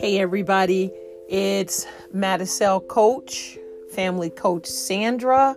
[0.00, 0.92] Hey, everybody,
[1.28, 3.58] it's Madicel Coach,
[3.90, 5.56] family coach Sandra.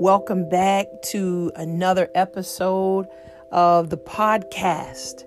[0.00, 3.06] Welcome back to another episode
[3.52, 5.22] of the podcast.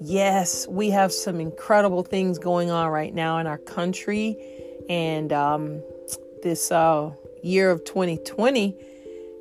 [0.00, 4.34] Yes, we have some incredible things going on right now in our country,
[4.88, 5.82] and um,
[6.42, 7.10] this uh,
[7.42, 8.78] year of 2020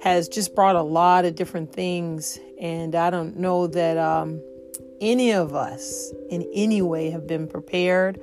[0.02, 2.38] has just brought a lot of different things.
[2.60, 4.42] And I don't know that um,
[5.00, 8.20] any of us in any way have been prepared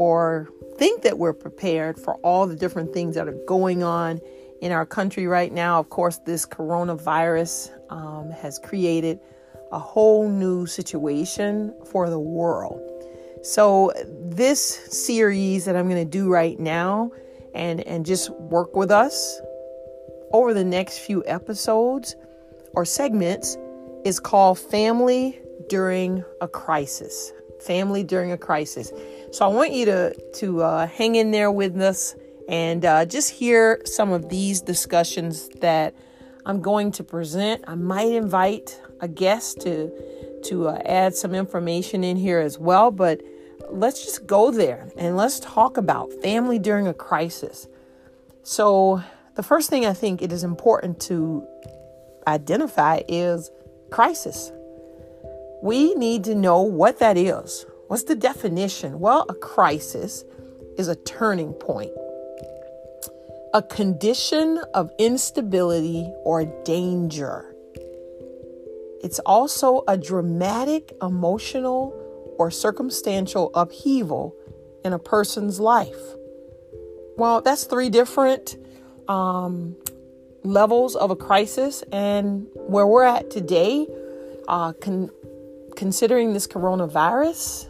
[0.00, 4.18] or think that we're prepared for all the different things that are going on
[4.62, 5.78] in our country right now.
[5.78, 9.20] Of course, this coronavirus um, has created
[9.72, 12.80] a whole new situation for the world.
[13.42, 17.12] So, this series that I'm going to do right now
[17.54, 19.38] and, and just work with us
[20.32, 22.16] over the next few episodes
[22.72, 23.58] or segments
[24.06, 27.32] is called Family During a Crisis.
[27.60, 28.92] Family During a Crisis.
[29.32, 32.14] So I want you to, to uh, hang in there with us
[32.48, 35.94] and uh, just hear some of these discussions that
[36.46, 37.64] I'm going to present.
[37.66, 39.90] I might invite a guest to,
[40.44, 43.20] to uh, add some information in here as well, but
[43.70, 47.68] let's just go there and let's talk about family during a crisis.
[48.42, 49.02] So,
[49.36, 51.46] the first thing I think it is important to
[52.26, 53.50] identify is
[53.90, 54.50] crisis.
[55.62, 57.66] We need to know what that is.
[57.88, 59.00] What's the definition?
[59.00, 60.24] Well, a crisis
[60.78, 61.90] is a turning point,
[63.52, 67.54] a condition of instability or danger.
[69.02, 71.96] It's also a dramatic, emotional,
[72.38, 74.34] or circumstantial upheaval
[74.84, 76.14] in a person's life.
[77.16, 78.56] Well, that's three different
[79.08, 79.76] um,
[80.42, 83.86] levels of a crisis and where we're at today,
[84.48, 85.10] uh, con-
[85.76, 87.68] considering this coronavirus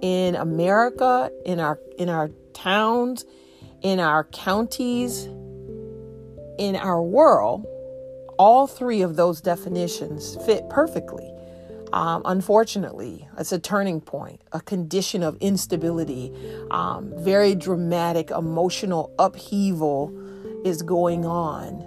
[0.00, 3.24] in America, in our in our towns,
[3.82, 5.24] in our counties,
[6.58, 7.64] in our world,
[8.38, 11.32] all three of those definitions fit perfectly.
[11.92, 16.32] Um, unfortunately, it's a turning point, a condition of instability,
[16.70, 20.12] um, very dramatic emotional upheaval
[20.64, 21.82] is going on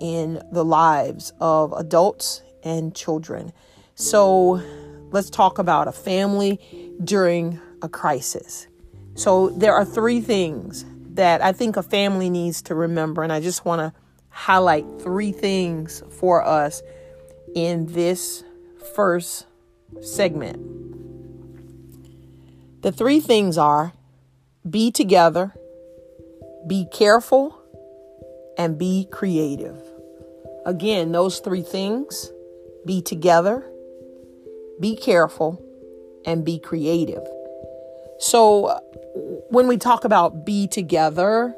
[0.00, 3.52] in the lives of adults and children.
[3.94, 4.62] So
[5.14, 6.58] let's talk about a family
[7.04, 8.66] during a crisis.
[9.14, 13.40] So there are three things that I think a family needs to remember, and I
[13.40, 13.92] just want to
[14.30, 16.82] highlight three things for us
[17.54, 18.42] in this
[18.96, 19.46] first
[20.02, 20.58] segment.
[22.82, 23.92] The three things are
[24.68, 25.54] be together,
[26.66, 27.56] be careful,
[28.58, 29.78] and be creative.
[30.66, 32.32] Again, those three things
[32.84, 33.64] be together,
[34.80, 35.62] be careful,
[36.24, 37.22] and be creative.
[38.18, 38.80] So,
[39.50, 41.54] when we talk about be together,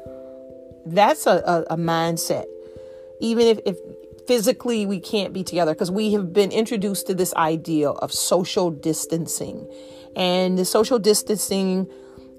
[0.85, 2.45] that's a, a, a mindset.
[3.19, 3.77] Even if, if
[4.27, 8.69] physically we can't be together, because we have been introduced to this idea of social
[8.69, 9.67] distancing.
[10.15, 11.87] And the social distancing,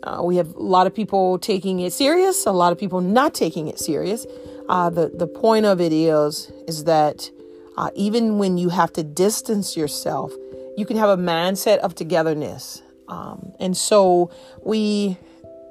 [0.03, 3.35] uh, we have a lot of people taking it serious, a lot of people not
[3.35, 4.27] taking it serious.
[4.69, 7.31] Uh, the the point of it is is that
[7.79, 10.33] uh, even when you have to distance yourself,
[10.79, 14.31] you can have a mindset of togetherness, um, and so
[14.65, 15.19] we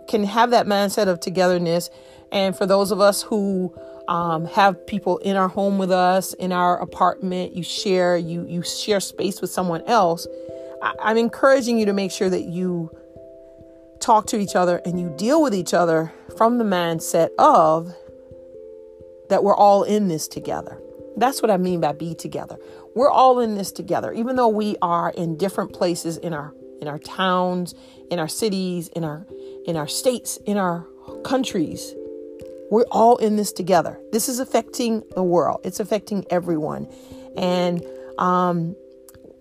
[0.09, 1.89] can have that mindset of togetherness.
[2.31, 3.73] And for those of us who
[4.09, 8.63] um, have people in our home with us, in our apartment, you share you you
[8.63, 10.27] share space with someone else.
[10.81, 12.91] I, I'm encouraging you to make sure that you
[13.99, 17.93] talk to each other and you deal with each other from the mindset of
[19.29, 20.79] that we're all in this together.
[21.17, 22.57] That's what I mean by be together.
[22.97, 26.87] We're all in this together, even though we are in different places in our in
[26.87, 27.75] our towns,
[28.09, 29.27] in our cities, in our
[29.67, 30.87] in our states, in our
[31.23, 31.93] countries.
[32.71, 33.99] We're all in this together.
[34.11, 35.61] This is affecting the world.
[35.63, 36.87] It's affecting everyone.
[37.37, 37.85] And
[38.17, 38.75] um,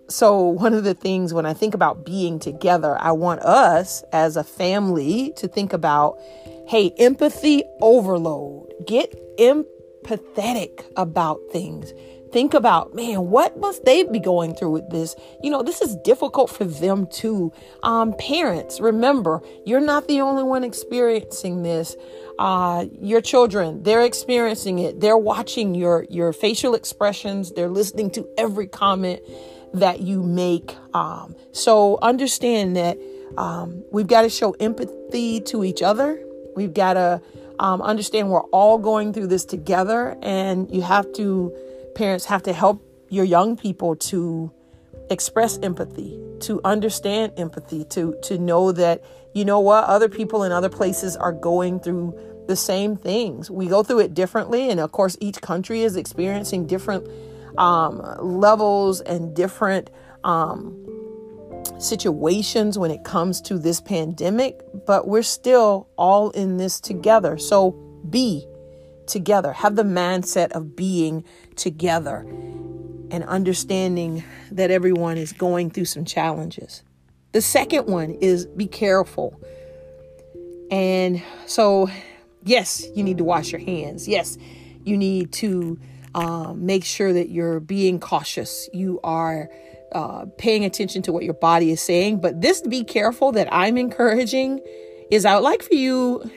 [0.07, 4.37] so, one of the things when I think about being together, I want us as
[4.37, 6.19] a family to think about
[6.67, 8.71] hey, empathy overload.
[8.85, 11.91] Get empathetic about things.
[12.31, 15.15] Think about, man, what must they be going through with this?
[15.41, 17.51] You know, this is difficult for them too.
[17.83, 21.95] Um, parents, remember, you're not the only one experiencing this.
[22.39, 24.99] Uh, your children, they're experiencing it.
[24.99, 27.51] They're watching your your facial expressions.
[27.53, 29.21] They're listening to every comment
[29.73, 30.75] that you make.
[30.93, 32.97] Um, so understand that
[33.37, 36.23] um, we've got to show empathy to each other.
[36.55, 37.21] We've got to
[37.59, 41.55] um, understand we're all going through this together, and you have to,
[41.97, 44.51] parents have to help your young people to
[45.09, 49.03] express empathy, to understand empathy, to to know that
[49.33, 52.17] you know what other people in other places are going through
[52.47, 53.49] the same things.
[53.49, 57.07] We go through it differently, and of course, each country is experiencing different
[57.57, 59.89] um, levels and different
[60.23, 60.77] um,
[61.79, 64.61] situations when it comes to this pandemic.
[64.85, 67.39] But we're still all in this together.
[67.39, 67.71] So
[68.07, 68.45] be
[69.07, 69.53] together.
[69.53, 71.23] Have the mindset of being
[71.55, 72.25] together
[73.09, 76.83] and understanding that everyone is going through some challenges.
[77.31, 79.39] The second one is be careful.
[80.69, 81.89] And so,
[82.43, 84.07] yes, you need to wash your hands.
[84.07, 84.37] Yes,
[84.83, 85.79] you need to
[86.15, 88.69] um, make sure that you're being cautious.
[88.73, 89.49] You are
[89.91, 92.19] uh, paying attention to what your body is saying.
[92.19, 94.59] But this be careful that I'm encouraging
[95.09, 96.29] is I would like for you,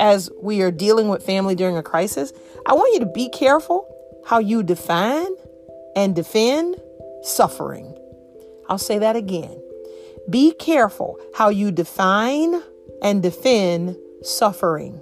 [0.00, 2.32] as we are dealing with family during a crisis,
[2.66, 3.88] I want you to be careful
[4.26, 5.28] how you define
[5.96, 6.76] and defend
[7.22, 7.96] suffering.
[8.68, 9.60] I'll say that again.
[10.28, 12.62] Be careful how you define
[13.02, 15.00] and defend suffering.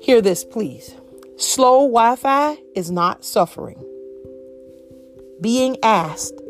[0.00, 0.94] Hear this, please.
[1.36, 3.84] Slow Wi Fi is not suffering.
[5.40, 6.40] Being asked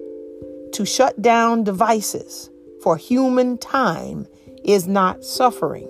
[0.73, 2.51] to shut down devices
[2.83, 4.27] for human time
[4.65, 5.89] is not suffering.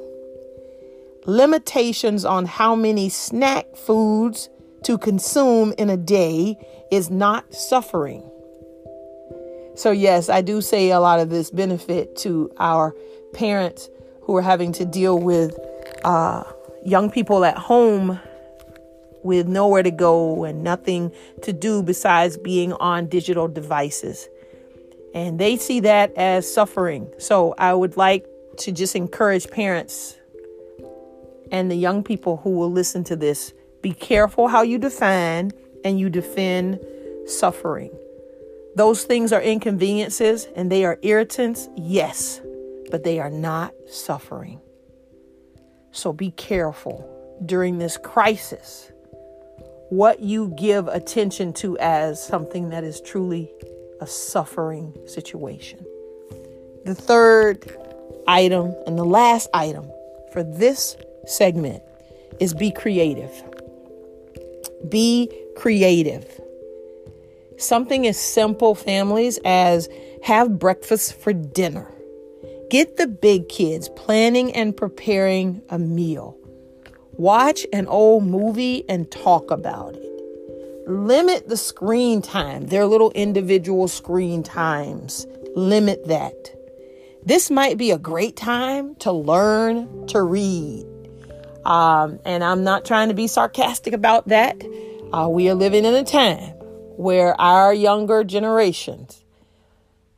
[1.24, 4.48] Limitations on how many snack foods
[4.82, 6.56] to consume in a day
[6.90, 8.28] is not suffering.
[9.74, 12.94] So, yes, I do say a lot of this benefit to our
[13.32, 13.88] parents
[14.22, 15.58] who are having to deal with
[16.04, 16.44] uh,
[16.84, 18.20] young people at home
[19.22, 24.28] with nowhere to go and nothing to do besides being on digital devices.
[25.14, 27.10] And they see that as suffering.
[27.18, 28.26] So, I would like
[28.62, 30.16] to just encourage parents
[31.50, 35.50] and the young people who will listen to this be careful how you define
[35.84, 36.78] and you defend
[37.26, 37.90] suffering.
[38.76, 42.40] Those things are inconveniences and they are irritants, yes,
[42.90, 44.60] but they are not suffering.
[45.90, 47.08] So be careful
[47.44, 48.92] during this crisis
[49.90, 53.52] what you give attention to as something that is truly
[54.00, 55.84] a suffering situation.
[56.86, 57.91] The third
[58.26, 59.90] item and the last item
[60.32, 60.96] for this
[61.26, 61.82] segment
[62.40, 63.32] is be creative.
[64.88, 66.40] Be creative.
[67.58, 69.88] Something as simple, families, as
[70.22, 71.88] have breakfast for dinner.
[72.70, 76.36] Get the big kids planning and preparing a meal.
[77.12, 80.88] Watch an old movie and talk about it.
[80.88, 85.26] Limit the screen time, their little individual screen times.
[85.54, 86.54] Limit that.
[87.24, 90.84] This might be a great time to learn to read.
[91.64, 94.60] Um, and I'm not trying to be sarcastic about that.
[95.12, 96.50] Uh, we are living in a time
[96.96, 99.22] where our younger generations,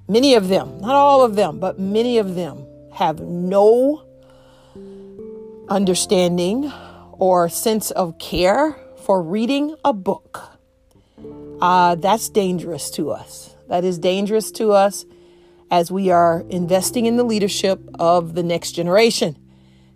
[0.08, 4.02] many of them, not all of them, but many of them, have no
[5.68, 6.72] understanding
[7.12, 10.42] or sense of care for reading a book.
[11.60, 13.54] Uh, that's dangerous to us.
[13.68, 15.04] That is dangerous to us
[15.74, 19.36] as we are investing in the leadership of the next generation.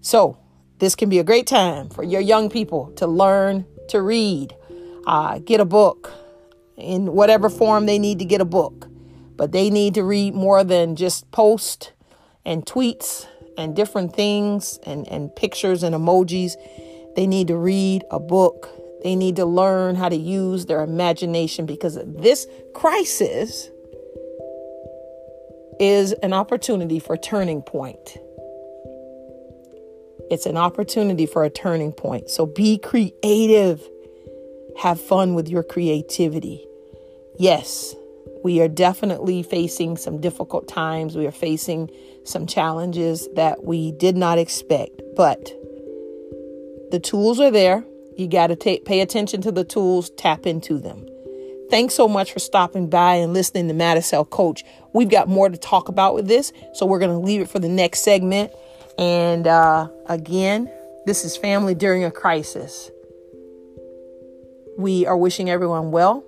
[0.01, 0.37] So,
[0.81, 4.57] this can be a great time for your young people to learn to read,
[5.07, 6.13] uh, get a book
[6.77, 8.89] in whatever form they need to get a book.
[9.37, 11.93] But they need to read more than just posts
[12.45, 16.57] and tweets and different things and, and pictures and emojis.
[17.15, 18.69] They need to read a book.
[19.05, 23.71] They need to learn how to use their imagination because this crisis
[25.81, 28.19] is an opportunity for turning point.
[30.31, 32.29] It's an opportunity for a turning point.
[32.31, 33.87] So be creative.
[34.79, 36.67] Have fun with your creativity.
[37.39, 37.95] Yes,
[38.45, 41.17] we are definitely facing some difficult times.
[41.17, 41.91] We are facing
[42.25, 45.53] some challenges that we did not expect, but
[46.91, 47.85] the tools are there.
[48.17, 51.07] You got to pay attention to the tools, tap into them.
[51.71, 54.65] Thanks so much for stopping by and listening to Madicel Coach.
[54.95, 57.59] We've got more to talk about with this, so we're going to leave it for
[57.59, 58.53] the next segment.
[58.97, 60.73] And uh, again,
[61.05, 62.91] this is family during a crisis.
[64.79, 66.25] We are wishing everyone well,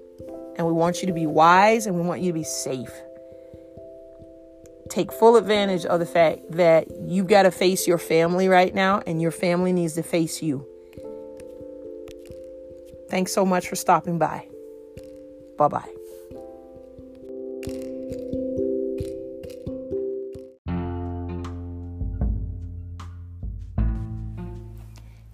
[0.57, 2.93] and we want you to be wise and we want you to be safe.
[4.91, 9.03] Take full advantage of the fact that you've got to face your family right now,
[9.07, 10.67] and your family needs to face you.
[13.09, 14.50] Thanks so much for stopping by.
[15.61, 15.85] Bye bye.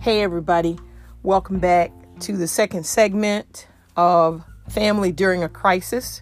[0.00, 0.80] Hey, everybody.
[1.23, 1.92] Welcome back
[2.23, 6.21] to the second segment of family during a crisis.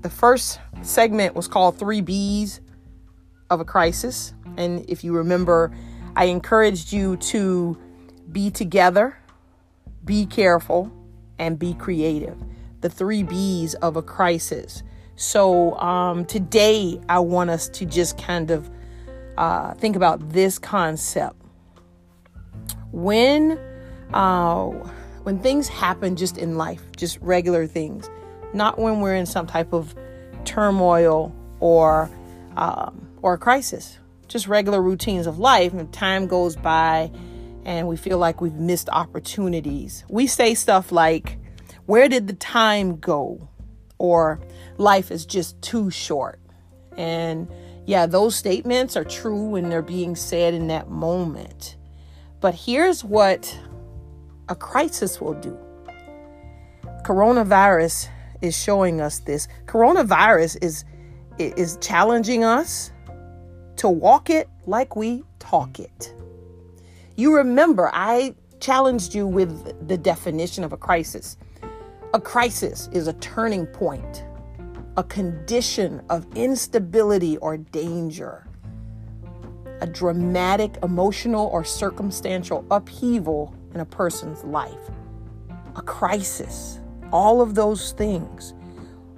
[0.00, 2.62] The first segment was called Three B's
[3.50, 4.32] of a Crisis.
[4.56, 5.70] And if you remember,
[6.16, 7.76] I encouraged you to
[8.32, 9.18] be together,
[10.06, 10.90] be careful,
[11.38, 12.42] and be creative.
[12.80, 14.82] The three B's of a crisis.
[15.16, 18.70] So um, today, I want us to just kind of
[19.36, 21.36] uh, think about this concept.
[22.92, 23.58] When,
[24.14, 24.66] uh,
[25.22, 28.08] when things happen just in life, just regular things,
[28.54, 29.94] not when we're in some type of
[30.44, 32.10] turmoil or
[32.56, 37.10] um, or a crisis, just regular routines of life, and time goes by,
[37.64, 40.04] and we feel like we've missed opportunities.
[40.08, 41.36] We say stuff like,
[41.86, 43.48] "Where did the time go?"
[43.98, 44.40] or
[44.78, 46.40] "Life is just too short,"
[46.96, 47.48] and
[47.86, 51.76] yeah, those statements are true when they're being said in that moment.
[52.40, 53.58] But here's what
[54.48, 55.58] a crisis will do.
[57.04, 58.08] Coronavirus
[58.42, 59.48] is showing us this.
[59.66, 60.84] Coronavirus is
[61.38, 62.92] is challenging us
[63.76, 66.14] to walk it like we talk it.
[67.16, 71.36] You remember I challenged you with the definition of a crisis.
[72.12, 74.24] A crisis is a turning point,
[74.96, 78.48] a condition of instability or danger,
[79.80, 84.90] a dramatic emotional or circumstantial upheaval in a person's life,
[85.76, 86.80] a crisis,
[87.12, 88.54] all of those things.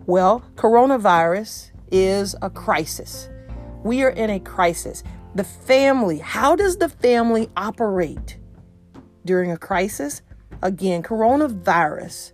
[0.05, 3.31] Well, coronavirus is a crisis.
[3.85, 5.03] We are in a crisis.
[5.35, 8.37] The family, how does the family operate
[9.25, 10.21] during a crisis?
[10.61, 12.33] Again, coronavirus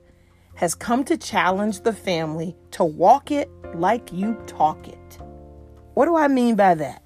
[0.59, 5.19] has come to challenge the family to walk it like you talk it.
[5.95, 7.05] What do I mean by that?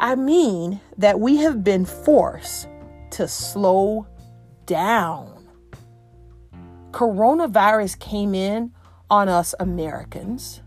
[0.00, 2.66] I mean that we have been forced
[3.10, 4.06] to slow
[4.64, 5.46] down.
[6.92, 8.72] Coronavirus came in
[9.10, 10.62] on us Americans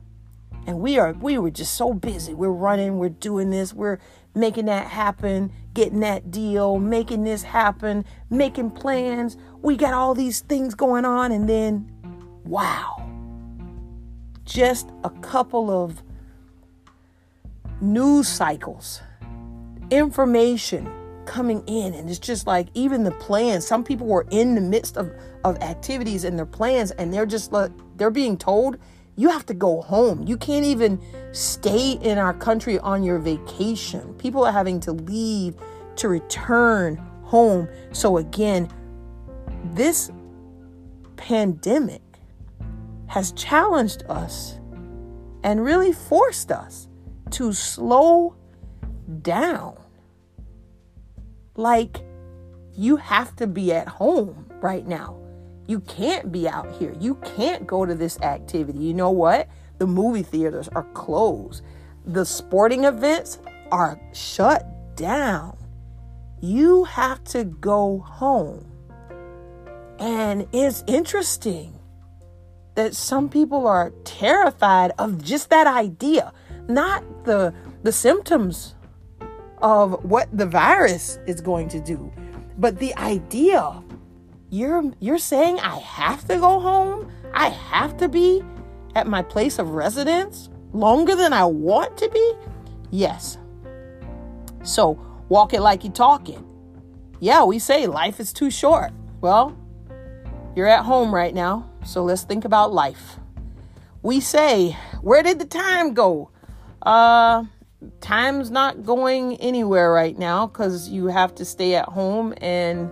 [0.67, 3.97] and we are we were just so busy we're running we're doing this we're
[4.35, 9.37] making that happen getting that deal making this happen making plans.
[9.61, 11.89] We got all these things going on and then
[12.45, 13.05] wow.
[14.45, 16.01] Just a couple of
[17.81, 19.01] news cycles
[19.91, 20.91] information
[21.25, 23.65] coming in and it's just like even the plans.
[23.65, 25.11] Some people were in the midst of
[25.43, 28.77] of activities and their plans and they're just like they're being told
[29.19, 30.25] you have to go home.
[30.25, 30.97] You can't even
[31.33, 34.13] stay in our country on your vacation.
[34.13, 35.55] People are having to leave
[35.97, 37.67] to return home.
[37.91, 38.69] So, again,
[39.73, 40.09] this
[41.17, 42.01] pandemic
[43.07, 44.57] has challenged us
[45.43, 46.87] and really forced us
[47.31, 48.37] to slow
[49.21, 49.77] down.
[51.57, 51.97] Like,
[52.71, 55.18] you have to be at home right now.
[55.69, 56.95] You can't be out here.
[56.99, 58.79] You can't go to this activity.
[58.79, 59.47] You know what?
[59.77, 61.63] The movie theaters are closed.
[62.07, 63.37] The sporting events
[63.71, 65.55] are shut down.
[66.41, 68.65] You have to go home.
[69.99, 71.77] And it's interesting
[72.73, 76.33] that some people are terrified of just that idea,
[76.67, 78.73] not the the symptoms
[79.61, 82.11] of what the virus is going to do,
[82.57, 83.83] but the idea
[84.49, 87.11] you're you're saying I have to go home?
[87.33, 88.43] I have to be
[88.95, 92.33] at my place of residence longer than I want to be?
[92.91, 93.37] Yes.
[94.63, 96.39] So, walk it like you talk it.
[97.19, 98.91] Yeah, we say life is too short.
[99.21, 99.57] Well,
[100.55, 103.17] you're at home right now, so let's think about life.
[104.01, 106.31] We say, where did the time go?
[106.81, 107.45] Uh,
[107.99, 112.89] time's not going anywhere right now cuz you have to stay at home and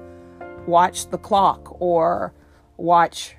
[0.67, 2.33] watch the clock or
[2.75, 3.35] watch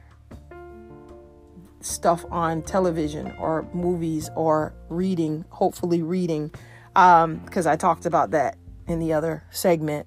[1.80, 6.50] stuff on television or movies or reading, hopefully reading,
[6.88, 8.56] because um, I talked about that
[8.86, 10.06] in the other segment.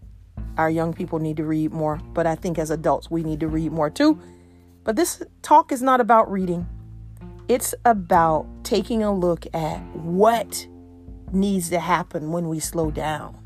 [0.57, 3.47] Our young people need to read more, but I think as adults we need to
[3.47, 4.19] read more too.
[4.83, 6.67] But this talk is not about reading,
[7.47, 10.67] it's about taking a look at what
[11.31, 13.40] needs to happen when we slow down.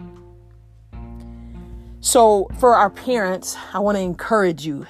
[2.05, 4.85] So, for our parents, I want to encourage you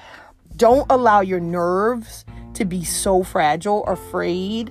[0.54, 4.70] don't allow your nerves to be so fragile or frayed.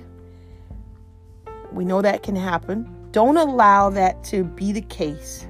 [1.72, 3.08] We know that can happen.
[3.10, 5.48] Don't allow that to be the case.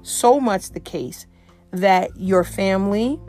[0.00, 1.26] So much the case
[1.72, 3.20] that your family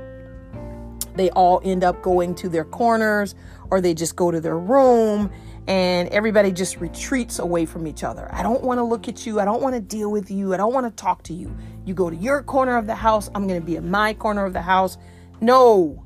[1.16, 3.36] they all end up going to their corners
[3.72, 5.30] or they just go to their room
[5.68, 8.30] and everybody just retreats away from each other.
[8.32, 9.40] I don't want to look at you.
[9.40, 10.54] I don't want to deal with you.
[10.54, 11.56] I don't want to talk to you.
[11.86, 13.30] You go to your corner of the house.
[13.34, 14.98] I'm going to be in my corner of the house.
[15.42, 16.06] No,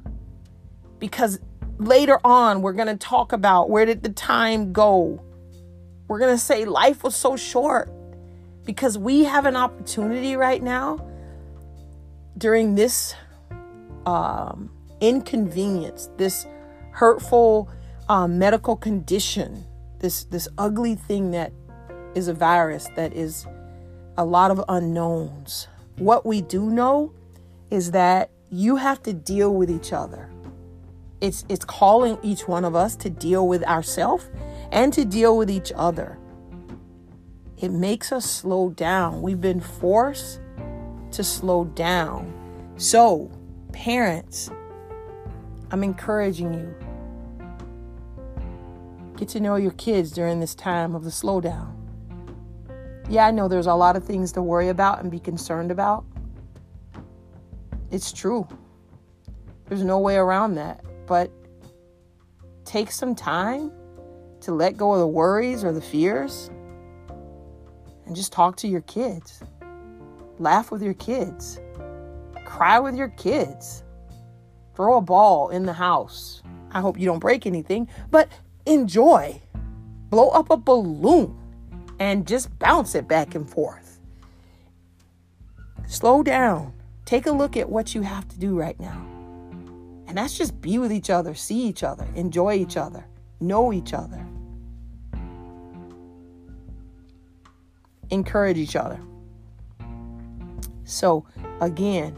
[0.99, 1.39] because
[1.77, 5.23] later on, we're going to talk about where did the time go?
[6.07, 7.91] We're going to say life was so short
[8.65, 11.05] because we have an opportunity right now
[12.37, 13.13] during this
[14.05, 16.45] um, inconvenience, this
[16.91, 17.69] hurtful
[18.09, 19.63] um, medical condition,
[19.99, 21.53] this this ugly thing that
[22.15, 23.45] is a virus that is
[24.17, 25.67] a lot of unknowns.
[25.97, 27.13] What we do know
[27.69, 30.29] is that you have to deal with each other.
[31.21, 34.27] It's it's calling each one of us to deal with ourselves
[34.71, 36.17] and to deal with each other.
[37.57, 39.21] It makes us slow down.
[39.21, 40.39] We've been forced
[41.11, 42.33] to slow down.
[42.77, 43.29] So,
[43.73, 44.49] parents,
[45.69, 46.88] I'm encouraging you.
[49.19, 51.75] Get to know your kids during this time of the slowdown.
[53.09, 56.05] Yeah, I know there's a lot of things to worry about and be concerned about.
[57.91, 58.47] It's true.
[59.67, 60.85] There's no way around that.
[61.05, 61.33] But
[62.63, 63.73] take some time
[64.39, 66.49] to let go of the worries or the fears
[68.05, 69.43] and just talk to your kids.
[70.37, 71.59] Laugh with your kids.
[72.45, 73.83] Cry with your kids.
[74.75, 76.41] Throw a ball in the house.
[76.71, 78.29] I hope you don't break anything, but
[78.65, 79.41] enjoy.
[80.09, 81.37] Blow up a balloon
[81.99, 83.99] and just bounce it back and forth.
[85.87, 86.73] Slow down.
[87.05, 89.05] Take a look at what you have to do right now.
[90.07, 93.05] And that's just be with each other, see each other, enjoy each other,
[93.39, 94.25] know each other.
[98.09, 98.99] Encourage each other.
[100.83, 101.25] So,
[101.61, 102.17] again,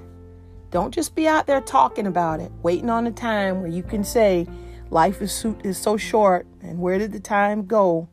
[0.70, 4.06] don't just be out there talking about it, waiting on a time where you can
[4.06, 4.48] say,
[4.92, 8.08] life is so, is so short and where did the time go?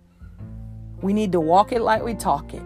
[1.02, 2.62] We need to walk it like we talk it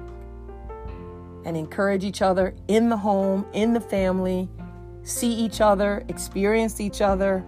[1.45, 4.49] and encourage each other in the home, in the family,
[5.03, 7.45] see each other, experience each other.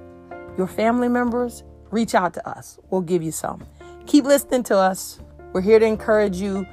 [0.58, 2.80] your family members, reach out to us.
[2.90, 3.66] We'll give you some.
[4.06, 5.20] Keep listening to us.
[5.54, 6.68] We're here to encourage you.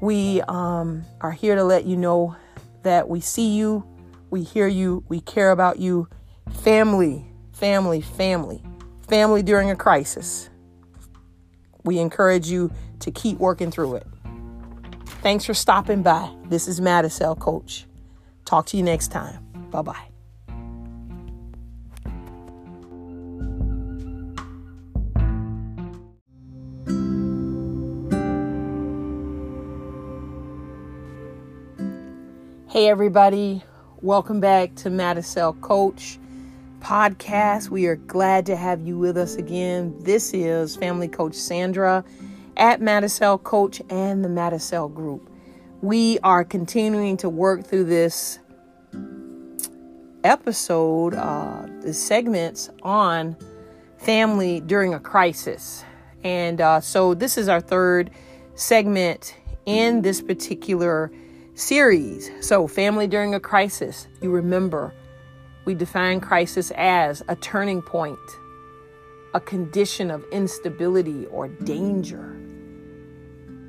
[0.00, 2.36] We um, are here to let you know
[2.82, 3.84] that we see you,
[4.30, 6.08] we hear you, we care about you.
[6.50, 8.62] Family, family, family,
[9.08, 10.50] family during a crisis.
[11.84, 14.06] We encourage you to keep working through it.
[15.22, 16.34] Thanks for stopping by.
[16.46, 17.86] This is Madicel Coach.
[18.44, 19.44] Talk to you next time.
[19.70, 20.11] Bye bye.
[32.72, 33.62] Hey, everybody.
[34.00, 36.18] Welcome back to Madicel Coach
[36.80, 37.68] podcast.
[37.68, 39.94] We are glad to have you with us again.
[40.00, 42.02] This is Family Coach Sandra
[42.56, 45.28] at Madicel Coach and the Madicel Group.
[45.82, 48.38] We are continuing to work through this
[50.24, 53.36] episode, uh, the segments on
[53.98, 55.84] family during a crisis.
[56.24, 58.10] And uh, so this is our third
[58.54, 61.12] segment in this particular
[61.62, 62.30] series.
[62.40, 64.92] So, family during a crisis, you remember
[65.64, 68.18] we define crisis as a turning point,
[69.32, 72.36] a condition of instability or danger,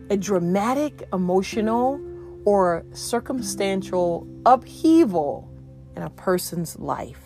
[0.09, 2.01] a dramatic, emotional,
[2.45, 5.47] or circumstantial upheaval
[5.95, 7.21] in a person's life.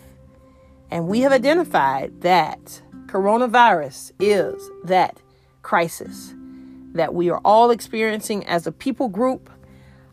[0.90, 5.18] And we have identified that coronavirus is that
[5.62, 6.34] crisis
[6.92, 9.50] that we are all experiencing as a people group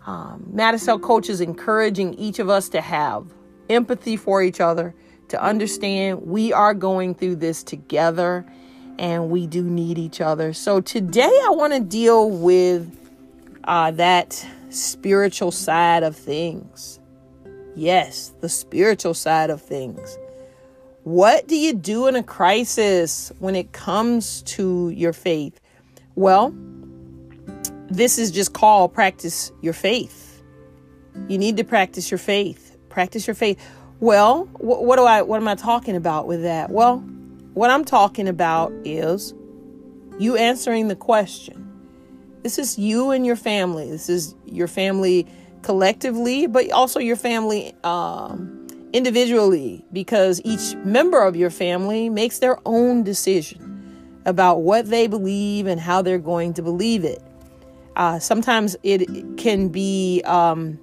[0.06, 3.26] um, Madicel Coach is encouraging each of us to have
[3.70, 4.94] empathy for each other,
[5.30, 8.46] to understand we are going through this together,
[9.00, 10.54] and we do need each other.
[10.54, 12.96] So today I want to deal with
[13.63, 17.00] uh, that spiritual side of things.
[17.76, 20.18] Yes, the spiritual side of things.
[21.04, 25.60] What do you do in a crisis when it comes to your faith?
[26.15, 26.56] Well,
[27.89, 30.41] this is just called practice your faith.
[31.28, 32.78] You need to practice your faith.
[32.89, 33.60] Practice your faith.
[34.00, 36.69] Well, wh- what do I what am I talking about with that?
[36.69, 37.00] Well,
[37.54, 39.34] what I'm talking about is
[40.19, 41.62] you answering the question.
[42.43, 43.89] This is you and your family.
[43.89, 45.28] This is your family
[45.62, 52.60] collectively, but also your family um, individually, because each member of your family makes their
[52.65, 57.21] own decision about what they believe and how they're going to believe it.
[57.96, 60.80] Uh, sometimes it can be um,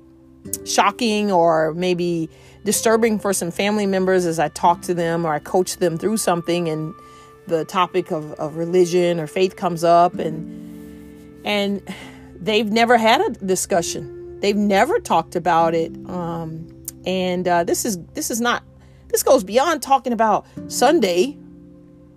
[0.64, 2.28] shocking or maybe
[2.64, 6.16] disturbing for some family members as I talk to them or I coach them through
[6.16, 6.94] something and
[7.46, 10.60] the topic of, of religion or faith comes up and
[11.44, 11.82] and
[12.40, 14.38] they've never had a discussion.
[14.40, 15.92] They've never talked about it.
[16.08, 16.68] Um,
[17.04, 18.62] and uh, this is this is not
[19.08, 21.36] this goes beyond talking about Sunday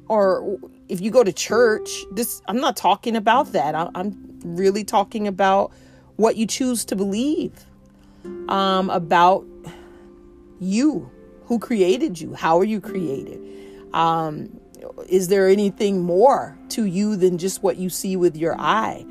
[0.08, 1.90] or if you go to church.
[2.12, 3.74] This I'm not talking about that.
[3.74, 5.72] I, I'm really talking about
[6.16, 7.54] what you choose to believe
[8.48, 9.46] um, about
[10.60, 11.10] you,
[11.46, 13.42] who created you, how are you created?
[13.94, 14.60] Um,
[15.10, 19.06] is there anything more to you than just what you see with your eye?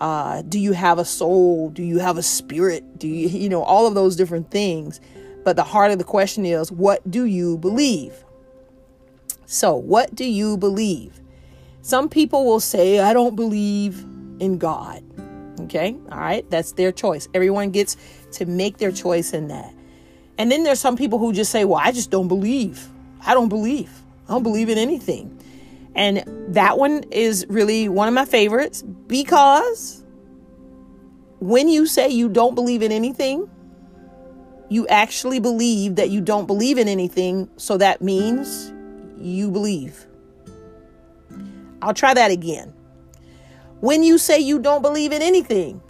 [0.00, 1.70] Uh, do you have a soul?
[1.70, 2.98] Do you have a spirit?
[2.98, 5.00] Do you, you know, all of those different things?
[5.44, 8.24] But the heart of the question is, what do you believe?
[9.46, 11.20] So, what do you believe?
[11.82, 14.04] Some people will say, I don't believe
[14.40, 15.02] in God.
[15.60, 17.28] Okay, all right, that's their choice.
[17.34, 17.96] Everyone gets
[18.32, 19.72] to make their choice in that.
[20.38, 22.88] And then there's some people who just say, Well, I just don't believe.
[23.24, 23.90] I don't believe.
[24.28, 25.38] I don't believe in anything.
[25.94, 30.02] And that one is really one of my favorites because
[31.40, 33.48] when you say you don't believe in anything,
[34.68, 37.50] you actually believe that you don't believe in anything.
[37.58, 38.72] So that means
[39.18, 40.06] you believe.
[41.82, 42.72] I'll try that again.
[43.82, 45.82] When you say you don't believe in anything,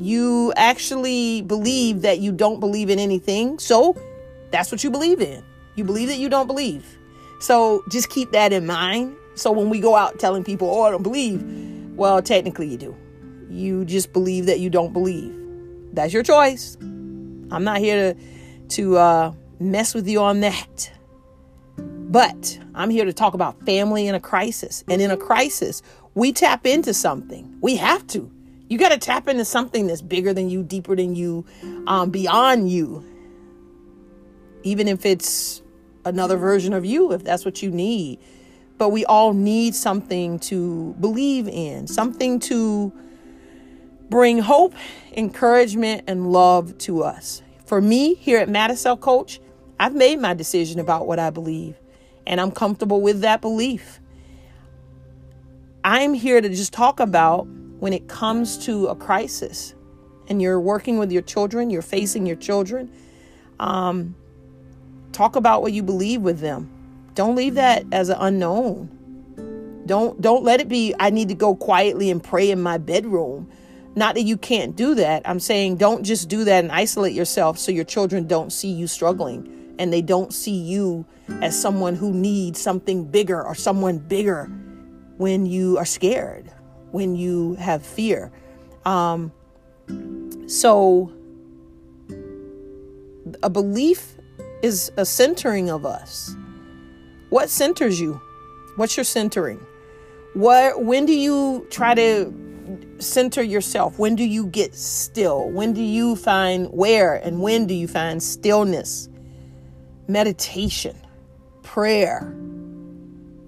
[0.00, 3.60] you actually believe that you don't believe in anything.
[3.60, 3.96] So
[4.50, 5.44] that's what you believe in.
[5.76, 6.98] You believe that you don't believe.
[7.38, 9.14] So just keep that in mind.
[9.36, 11.40] So when we go out telling people, oh, I don't believe,
[11.94, 12.96] well, technically you do.
[13.48, 15.32] You just believe that you don't believe.
[15.92, 16.76] That's your choice.
[16.80, 18.20] I'm not here to
[18.70, 20.90] to uh, mess with you on that.
[21.76, 24.82] But I'm here to talk about family in a crisis.
[24.88, 25.80] And in a crisis,
[26.20, 27.56] we tap into something.
[27.62, 28.30] We have to.
[28.68, 31.46] You got to tap into something that's bigger than you, deeper than you,
[31.86, 33.02] um, beyond you.
[34.62, 35.62] Even if it's
[36.04, 38.18] another version of you, if that's what you need.
[38.76, 42.92] But we all need something to believe in, something to
[44.10, 44.74] bring hope,
[45.16, 47.40] encouragement, and love to us.
[47.64, 49.40] For me, here at Madicel Coach,
[49.78, 51.76] I've made my decision about what I believe,
[52.26, 54.00] and I'm comfortable with that belief.
[55.84, 57.46] I'm here to just talk about
[57.78, 59.74] when it comes to a crisis
[60.28, 62.90] and you're working with your children, you're facing your children,
[63.58, 64.14] um,
[65.12, 66.70] talk about what you believe with them.
[67.14, 68.96] Don't leave that as an unknown.
[69.86, 73.50] Don't don't let it be I need to go quietly and pray in my bedroom.
[73.96, 75.22] Not that you can't do that.
[75.24, 78.86] I'm saying don't just do that and isolate yourself so your children don't see you
[78.86, 81.06] struggling and they don't see you
[81.40, 84.50] as someone who needs something bigger or someone bigger
[85.20, 86.50] when you are scared
[86.92, 88.32] when you have fear.
[88.84, 89.32] Um,
[90.46, 91.12] so,
[93.42, 94.16] a belief
[94.62, 96.34] is a centering of us.
[97.28, 98.20] What centers you?
[98.76, 99.64] What's your centering?
[100.34, 102.32] What when do you try to
[102.98, 103.98] center yourself?
[103.98, 105.50] When do you get still?
[105.50, 109.08] When do you find where and when do you find stillness?
[110.08, 110.96] Meditation,
[111.62, 112.34] prayer.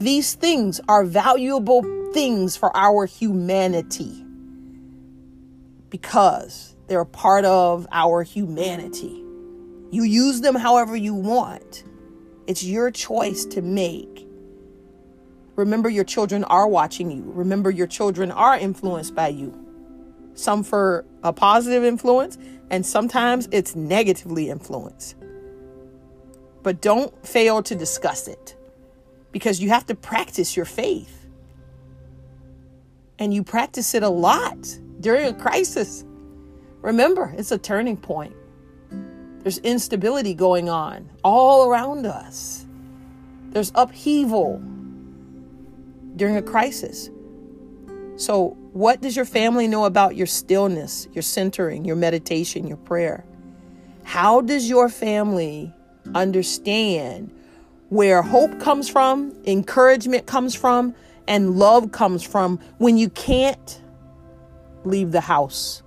[0.02, 4.26] These things are valuable things for our humanity
[5.90, 9.24] because they're a part of our humanity.
[9.92, 11.84] You use them however you want.
[12.48, 14.26] It's your choice to make.
[15.54, 17.22] Remember, your children are watching you.
[17.26, 19.56] Remember, your children are influenced by you.
[20.34, 22.38] Some for a positive influence,
[22.70, 25.14] and sometimes it's negatively influenced.
[26.64, 28.56] But don't fail to discuss it
[29.32, 31.26] because you have to practice your faith
[33.18, 34.58] and you practice it a lot
[35.00, 36.04] during a crisis.
[36.82, 38.34] Remember, it's a turning point.
[39.40, 42.66] There's instability going on all around us.
[43.50, 44.62] There's upheaval.
[46.16, 47.10] during a crisis.
[48.16, 53.24] So, what does your family know about your stillness, your centering, your meditation, your prayer?
[54.04, 55.72] How does your family
[56.14, 57.32] understand
[57.92, 60.94] where hope comes from, encouragement comes from,
[61.28, 63.82] and love comes from when you can't
[64.84, 65.82] leave the house,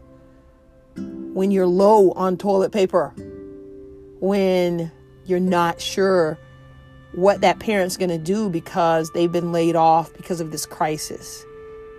[0.96, 3.12] when you're low on toilet paper,
[4.20, 4.92] when
[5.26, 6.38] you're not sure
[7.14, 11.44] what that parent's going to do because they've been laid off because of this crisis.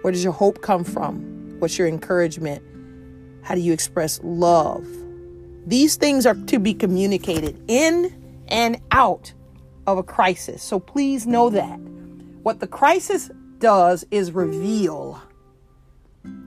[0.02, 1.56] Where does your hope come from?
[1.58, 2.62] What's your encouragement?
[3.42, 4.86] How do you express love?
[5.66, 8.14] These things are to be communicated in
[8.46, 9.32] and out
[9.86, 10.62] of a crisis.
[10.62, 11.78] So please know that.
[12.42, 15.20] What the crisis does is reveal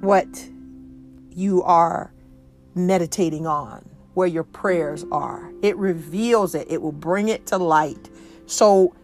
[0.01, 0.27] what
[1.31, 2.13] you are
[2.75, 5.51] meditating on, where your prayers are.
[5.61, 8.09] It reveals it, it will bring it to light.
[8.45, 8.95] So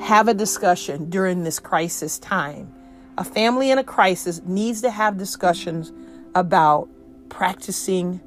[0.00, 2.74] have a discussion during this crisis time.
[3.16, 5.92] A family in a crisis needs to have discussions
[6.34, 6.88] about
[7.28, 8.20] practicing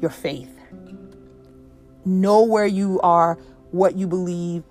[0.00, 0.50] your faith.
[2.04, 3.38] Know where you are,
[3.70, 4.62] what you believe,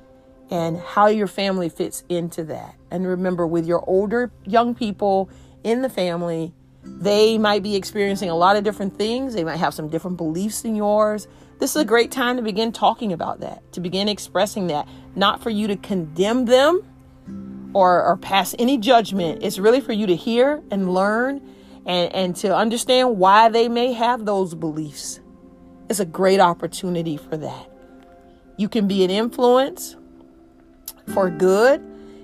[0.54, 2.76] and how your family fits into that.
[2.92, 5.32] And remember, with your older young people
[5.64, 9.34] in the family, they might be experiencing a lot of different things.
[9.34, 11.28] They might have some different beliefs than yours.
[11.58, 15.42] This is a great time to begin talking about that, to begin expressing that, not
[15.42, 19.42] for you to condemn them or, or pass any judgment.
[19.42, 21.42] It's really for you to hear and learn
[21.88, 25.20] and, and to understand why they may have those beliefs.
[25.90, 27.72] It's a great opportunity for that.
[28.58, 29.96] You can be an influence
[31.08, 31.82] for good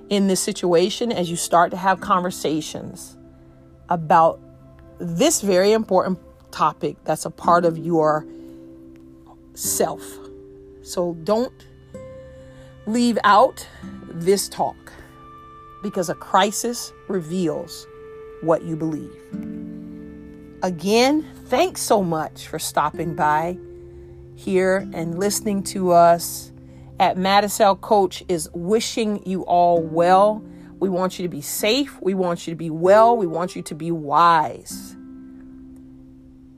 [0.09, 3.17] in this situation as you start to have conversations
[3.89, 4.39] about
[4.99, 6.19] this very important
[6.51, 8.25] topic that's a part of your
[9.53, 10.03] self.
[10.81, 11.67] So don't
[12.87, 13.67] leave out
[14.11, 14.75] this talk
[15.83, 17.87] because a crisis reveals
[18.41, 19.13] what you believe.
[20.63, 23.57] Again, thanks so much for stopping by
[24.35, 26.51] here and listening to us
[26.99, 30.43] at Madicel Coach is wishing you all well.
[30.79, 31.99] We want you to be safe.
[32.01, 33.15] We want you to be well.
[33.15, 34.95] We want you to be wise.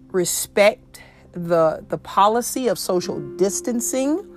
[0.10, 1.01] Respect
[1.32, 4.27] the, the policy of social distancing,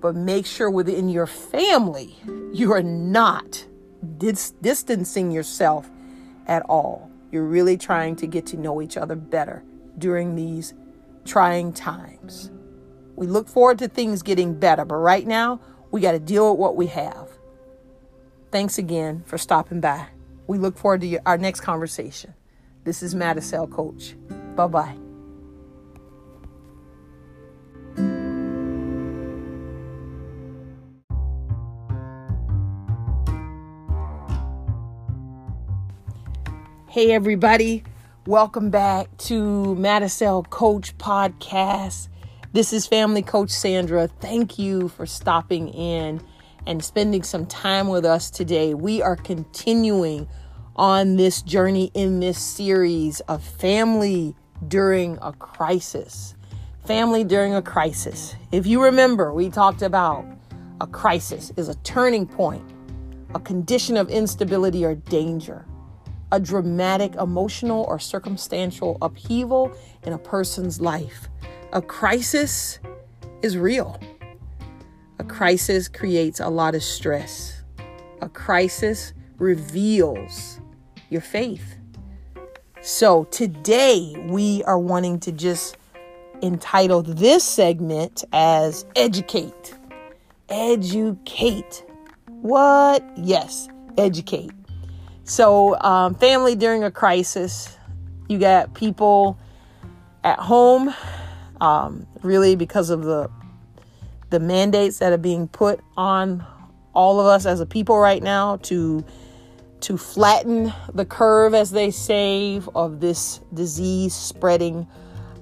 [0.00, 2.16] but make sure within your family
[2.52, 3.66] you are not
[4.18, 5.90] dis- distancing yourself
[6.46, 7.10] at all.
[7.30, 9.64] You're really trying to get to know each other better
[9.98, 10.74] during these
[11.24, 12.50] trying times.
[13.14, 16.58] We look forward to things getting better, but right now, we got to deal with
[16.58, 17.28] what we have.
[18.50, 20.06] Thanks again for stopping by.
[20.46, 22.34] We look forward to our next conversation.
[22.84, 24.14] This is Madicel Coach.
[24.56, 24.96] Bye bye.
[36.88, 37.84] Hey, everybody.
[38.26, 42.08] Welcome back to Madicel Coach Podcast.
[42.54, 44.08] This is Family Coach Sandra.
[44.08, 46.20] Thank you for stopping in
[46.66, 48.74] and spending some time with us today.
[48.74, 50.28] We are continuing
[50.76, 54.36] on this journey in this series of family
[54.68, 56.34] during a crisis.
[56.84, 58.36] Family during a crisis.
[58.52, 60.26] If you remember, we talked about
[60.78, 62.70] a crisis is a turning point,
[63.34, 65.64] a condition of instability or danger,
[66.32, 71.30] a dramatic emotional or circumstantial upheaval in a person's life
[71.72, 72.78] a crisis
[73.40, 73.98] is real.
[75.18, 77.62] A crisis creates a lot of stress.
[78.20, 80.60] A crisis reveals
[81.08, 81.76] your faith.
[82.82, 85.76] So today we are wanting to just
[86.42, 89.74] entitle this segment as Educate.
[90.48, 91.84] Educate.
[92.26, 93.02] What?
[93.16, 94.50] Yes, educate.
[95.24, 97.78] So, um, family during a crisis,
[98.28, 99.38] you got people
[100.24, 100.92] at home
[101.62, 103.30] um, really because of the
[104.30, 106.44] the mandates that are being put on
[106.94, 109.04] all of us as a people right now to
[109.80, 114.86] to flatten the curve, as they say, of this disease spreading,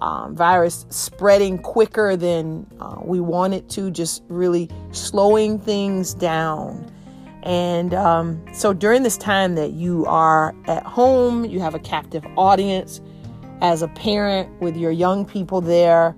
[0.01, 6.91] um, virus spreading quicker than uh, we want it to, just really slowing things down.
[7.43, 12.25] And um, so during this time that you are at home, you have a captive
[12.39, 13.03] audience,
[13.61, 16.15] as a parent with your young people there,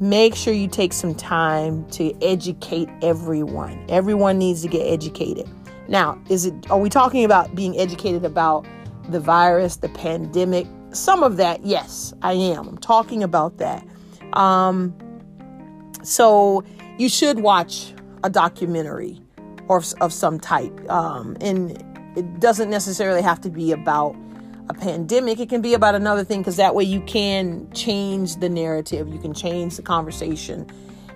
[0.00, 3.84] make sure you take some time to educate everyone.
[3.88, 5.48] Everyone needs to get educated.
[5.88, 8.66] Now, is it are we talking about being educated about
[9.08, 10.66] the virus, the pandemic?
[10.92, 12.68] Some of that, yes, I am.
[12.68, 13.86] I'm talking about that.
[14.32, 14.94] Um,
[16.02, 16.64] so
[16.98, 17.92] you should watch
[18.24, 19.20] a documentary
[19.68, 20.90] or of some type.
[20.90, 21.70] Um, and
[22.16, 24.16] it doesn't necessarily have to be about
[24.70, 25.40] a pandemic.
[25.40, 29.18] It can be about another thing because that way you can change the narrative, you
[29.18, 30.66] can change the conversation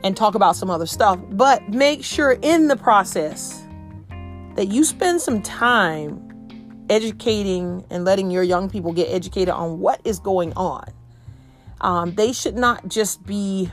[0.03, 1.19] and talk about some other stuff.
[1.31, 3.63] But make sure in the process
[4.57, 6.21] that you spend some time
[6.91, 10.85] educating and letting your young people get educated on what is going on.
[11.81, 13.71] Um, they should not just be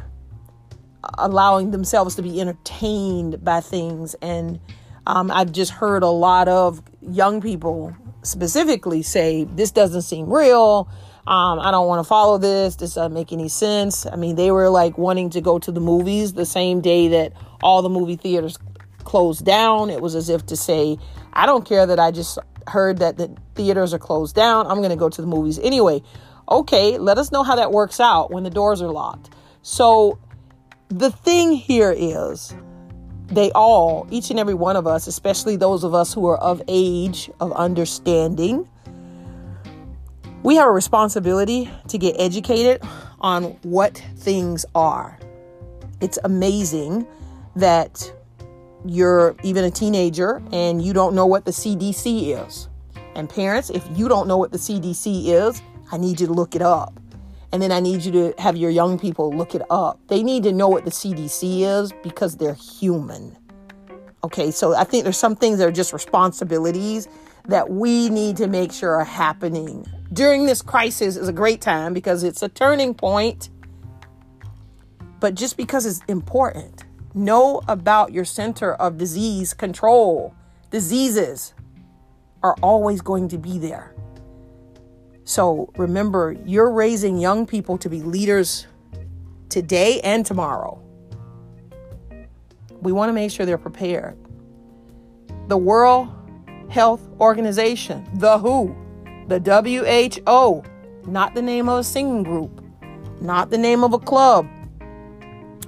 [1.18, 4.16] allowing themselves to be entertained by things.
[4.22, 4.60] And
[5.08, 10.90] um, I've just heard a lot of young people specifically say, This doesn't seem real.
[11.28, 12.76] Um, I don't want to follow this.
[12.78, 14.06] This doesn't make any sense.
[14.08, 17.34] I mean, they were like wanting to go to the movies the same day that
[17.62, 18.58] all the movie theaters
[19.04, 19.90] closed down.
[19.90, 20.98] It was as if to say,
[21.34, 24.66] I don't care that I just heard that the theaters are closed down.
[24.68, 26.02] I'm going to go to the movies anyway.
[26.50, 29.30] Okay, let us know how that works out when the doors are locked.
[29.62, 30.20] So
[30.90, 32.54] the thing here is
[33.32, 36.62] they all, each and every one of us, especially those of us who are of
[36.68, 38.68] age, of understanding,
[40.44, 42.82] we have a responsibility to get educated
[43.22, 45.18] on what things are.
[46.02, 47.08] It's amazing
[47.56, 48.12] that
[48.86, 52.68] you're even a teenager and you don't know what the CDC is.
[53.16, 56.56] And parents, if you don't know what the CDC is, I need you to look
[56.56, 57.00] it up.
[57.52, 60.00] And then I need you to have your young people look it up.
[60.08, 63.38] They need to know what the CDC is because they're human.
[64.24, 67.08] Okay, so I think there's some things that are just responsibilities
[67.48, 69.86] that we need to make sure are happening.
[70.14, 73.50] During this crisis is a great time because it's a turning point.
[75.20, 80.34] But just because it's important Know about your center of disease control.
[80.70, 81.54] Diseases
[82.42, 83.94] are always going to be there.
[85.24, 88.68] So remember, you're raising young people to be leaders
[89.50, 90.82] today and tomorrow.
[92.82, 94.18] We want to make sure they're prepared.
[95.48, 96.10] The World
[96.70, 98.76] Health Organization, the WHO,
[99.28, 100.64] the WHO,
[101.10, 102.64] not the name of a singing group,
[103.22, 104.48] not the name of a club.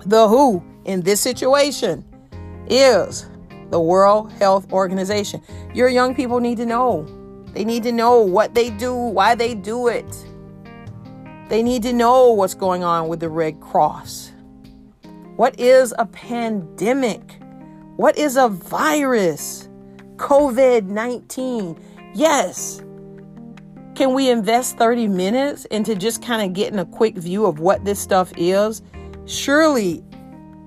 [0.06, 2.04] The WHO in this situation
[2.68, 3.28] is
[3.70, 5.42] the World Health Organization.
[5.74, 7.06] Your young people need to know.
[7.54, 10.06] They need to know what they do, why they do it.
[11.50, 14.32] They need to know what's going on with the Red Cross.
[15.36, 17.40] What is a pandemic?
[17.96, 19.70] What is a virus?
[20.16, 21.80] COVID 19.
[22.14, 22.82] Yes.
[23.96, 27.86] Can we invest 30 minutes into just kind of getting a quick view of what
[27.86, 28.82] this stuff is?
[29.26, 30.04] Surely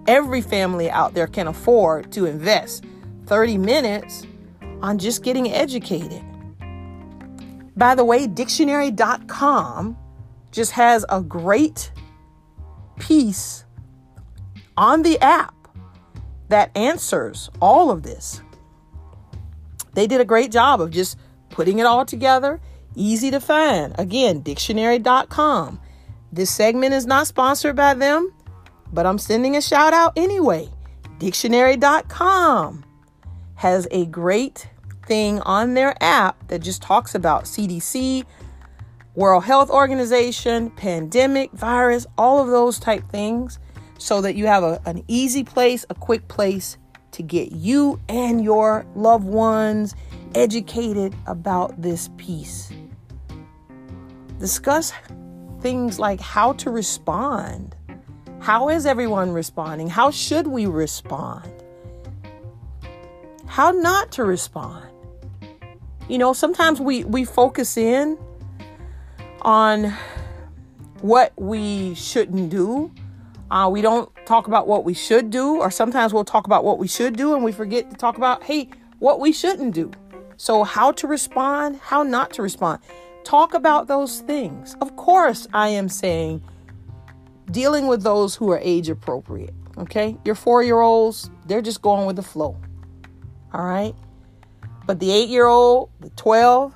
[0.06, 2.84] every family out there can afford to invest
[3.26, 4.24] 30 minutes
[4.82, 6.22] on just getting educated.
[7.76, 9.96] By the way, dictionary.com
[10.50, 11.92] just has a great
[12.98, 13.64] piece
[14.76, 15.54] on the app
[16.48, 18.40] that answers all of this.
[19.94, 21.18] They did a great job of just
[21.50, 22.60] putting it all together,
[22.94, 23.94] easy to find.
[23.98, 25.80] Again, dictionary.com.
[26.32, 28.32] This segment is not sponsored by them
[28.92, 30.68] but I'm sending a shout out anyway.
[31.18, 32.84] Dictionary.com
[33.56, 34.68] has a great
[35.06, 38.24] thing on their app that just talks about CDC,
[39.14, 43.58] World Health Organization, pandemic, virus, all of those type things,
[43.98, 46.76] so that you have a, an easy place, a quick place
[47.12, 49.94] to get you and your loved ones
[50.34, 52.70] educated about this piece.
[54.38, 54.92] Discuss
[55.62, 57.74] things like how to respond
[58.46, 59.88] how is everyone responding?
[59.88, 61.50] How should we respond?
[63.46, 64.88] How not to respond?
[66.08, 68.18] You know, sometimes we, we focus in
[69.42, 69.92] on
[71.00, 72.92] what we shouldn't do.
[73.50, 76.78] Uh, we don't talk about what we should do, or sometimes we'll talk about what
[76.78, 79.90] we should do and we forget to talk about, hey, what we shouldn't do.
[80.36, 82.80] So, how to respond, how not to respond.
[83.24, 84.76] Talk about those things.
[84.80, 86.42] Of course, I am saying
[87.50, 89.54] dealing with those who are age appropriate.
[89.78, 92.56] Okay, your four year olds, they're just going with the flow.
[93.52, 93.94] All right,
[94.86, 96.74] but the eight year old, the 12,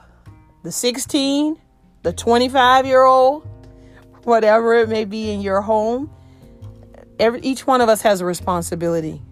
[0.62, 1.56] the 16,
[2.02, 3.48] the 25 year old,
[4.24, 6.10] whatever it may be in your home,
[7.18, 9.22] every, each one of us has a responsibility.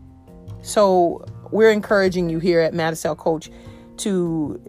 [0.63, 3.51] So we're encouraging you here at Madicel Coach
[3.99, 4.61] to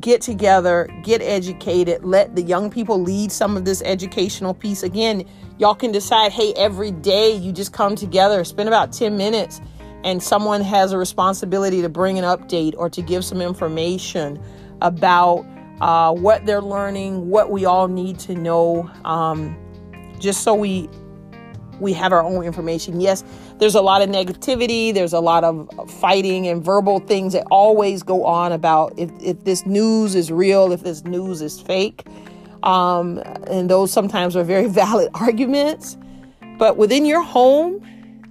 [0.00, 4.82] get together, get educated, let the young people lead some of this educational piece.
[4.82, 9.60] Again, y'all can decide hey, every day you just come together, spend about 10 minutes,
[10.04, 14.42] and someone has a responsibility to bring an update or to give some information
[14.80, 15.46] about
[15.80, 19.56] uh, what they're learning, what we all need to know, um,
[20.18, 20.88] just so we
[21.80, 23.00] we have our own information.
[23.00, 23.24] Yes,
[23.58, 25.68] there's a lot of negativity, there's a lot of
[26.00, 30.70] fighting and verbal things that always go on about if, if this news is real,
[30.72, 32.06] if this news is fake.
[32.62, 35.96] Um, and those sometimes are very valid arguments.
[36.56, 37.84] But within your home,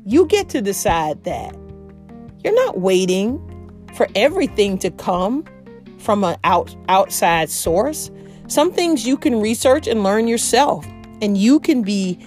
[0.06, 1.56] you get to decide that.
[2.44, 3.40] You're not waiting
[3.96, 5.46] for everything to come
[5.98, 8.10] from an out, outside source.
[8.48, 10.86] Some things you can research and learn yourself,
[11.22, 12.20] and you can be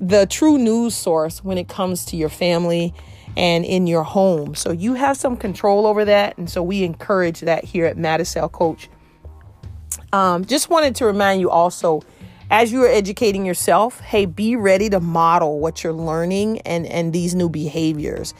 [0.00, 2.94] the true news source when it comes to your family
[3.36, 4.54] and in your home.
[4.54, 6.38] So you have some control over that.
[6.38, 8.88] And so we encourage that here at Madicel Coach.
[10.12, 12.02] Um, just wanted to remind you also,
[12.50, 17.12] as you are educating yourself, hey, be ready to model what you're learning and, and
[17.12, 18.34] these new behaviors.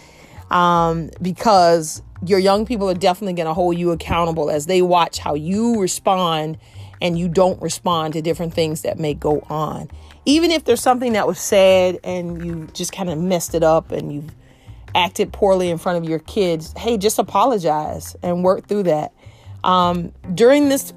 [0.51, 5.19] Um, because your young people are definitely going to hold you accountable as they watch
[5.19, 6.59] how you respond
[7.01, 9.89] and you don't respond to different things that may go on
[10.29, 13.91] even if there's something that was said and you just kind of messed it up
[13.91, 14.31] and you've
[14.95, 19.15] acted poorly in front of your kids, hey, just apologize and work through that.
[19.65, 20.93] Um, during this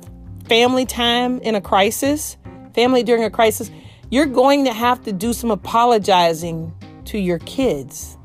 [0.50, 2.36] family time in a crisis,
[2.76, 3.72] family during a crisis,
[4.10, 6.74] you're going to have to do some apologizing
[7.06, 8.18] to your kids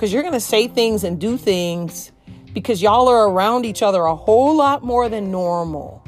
[0.00, 2.10] because you're going to say things and do things
[2.54, 6.02] because y'all are around each other a whole lot more than normal.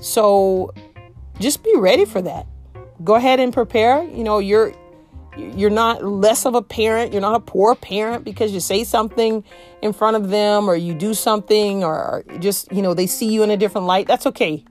[0.00, 0.72] So
[1.38, 2.46] just be ready for that
[3.04, 4.02] go ahead and prepare.
[4.02, 4.72] You know, you're
[5.36, 7.12] you're not less of a parent.
[7.12, 9.42] You're not a poor parent because you say something
[9.80, 13.42] in front of them or you do something or just, you know, they see you
[13.42, 14.06] in a different light.
[14.06, 14.62] That's okay.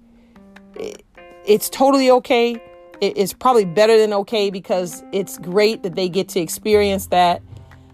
[1.45, 2.61] It's totally okay.
[3.01, 7.41] It's probably better than okay because it's great that they get to experience that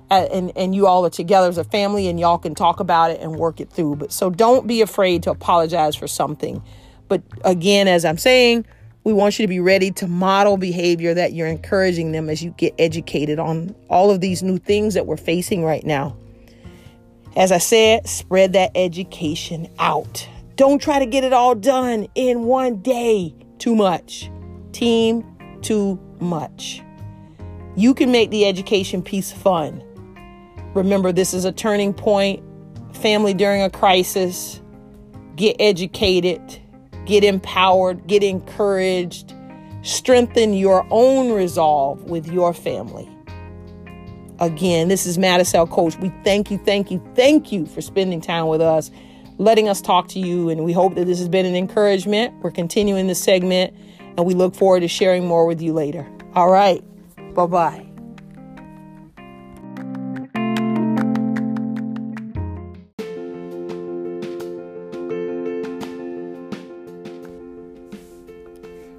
[0.10, 3.20] and, and you all are together as a family and y'all can talk about it
[3.22, 3.98] and work it through.
[3.98, 6.64] But so don't be afraid to apologize for something.
[7.08, 8.66] But again, as I'm saying,
[9.04, 12.52] we want you to be ready to model behavior that you're encouraging them as you
[12.58, 16.16] get educated on all of these new things that we're facing right now.
[17.36, 20.28] As I said, spread that education out.
[20.56, 23.34] Don't try to get it all done in one day.
[23.60, 24.30] Too much.
[24.72, 25.24] Team,
[25.62, 26.82] too much.
[27.76, 29.84] You can make the education piece fun.
[30.78, 32.44] Remember, this is a turning point.
[32.96, 34.62] Family during a crisis.
[35.36, 36.62] Get educated
[37.08, 39.34] get empowered, get encouraged,
[39.82, 43.10] strengthen your own resolve with your family.
[44.40, 45.98] Again, this is Madicel Coach.
[45.98, 48.92] We thank you, thank you, thank you for spending time with us,
[49.40, 52.36] letting us talk to you, and we hope that this has been an encouragement.
[52.44, 56.08] We're continuing this segment, and we look forward to sharing more with you later.
[56.36, 56.84] All right,
[57.34, 57.87] bye bye.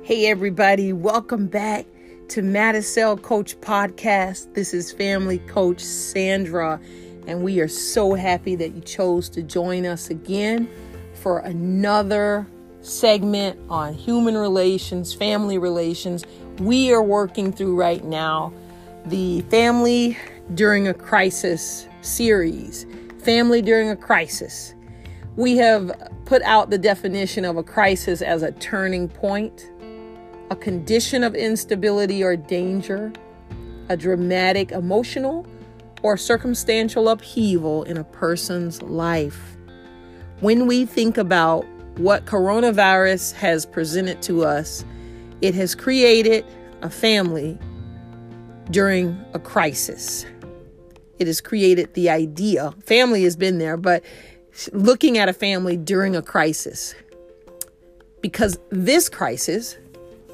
[0.09, 1.85] Hey, everybody, welcome back
[2.29, 4.55] to Madicel Coach Podcast.
[4.55, 6.81] This is Family Coach Sandra,
[7.27, 10.67] and we are so happy that you chose to join us again
[11.13, 12.47] for another
[12.81, 16.25] segment on human relations, family relations.
[16.59, 18.51] We are working through right now
[19.05, 20.17] the Family
[20.55, 22.87] During a Crisis series.
[23.19, 24.75] Family During a Crisis.
[25.37, 25.93] We have
[26.25, 29.71] put out the definition of a crisis as a turning point
[30.51, 33.13] a condition of instability or danger,
[33.89, 35.47] a dramatic emotional
[36.03, 39.57] or circumstantial upheaval in a person's life.
[40.41, 44.85] When we think about what coronavirus has presented to us,
[45.41, 46.45] it has created
[46.83, 47.59] a family
[48.71, 50.25] during a crisis.
[51.19, 54.05] It has created the idea, family has been there, but
[54.73, 56.95] looking at a family during a crisis.
[58.21, 59.77] Because this crisis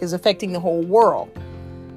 [0.01, 1.31] is affecting the whole world.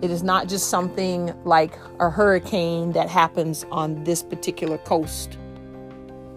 [0.01, 5.37] It is not just something like a hurricane that happens on this particular coast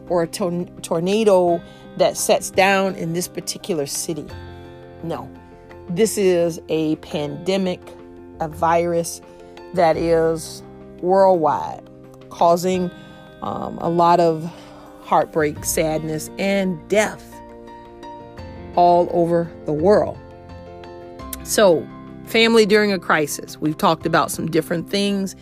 [0.09, 1.63] or a to- tornado
[1.97, 4.27] that sets down in this particular city.
[5.03, 5.31] No,
[5.91, 7.81] this is a pandemic,
[8.41, 9.21] a virus
[9.75, 10.63] that is
[11.01, 11.89] worldwide,
[12.31, 12.91] causing
[13.43, 14.51] um, a lot of
[15.03, 17.25] heartbreak, sadness, and death
[18.77, 20.19] all over the world.
[21.51, 21.85] So,
[22.27, 23.61] family during a crisis.
[23.61, 25.35] We've talked about some different things